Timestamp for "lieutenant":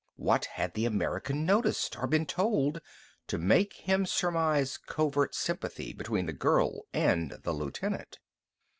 7.53-8.17